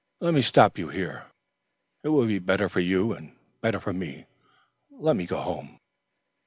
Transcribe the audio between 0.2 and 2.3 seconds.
me stop you here. It will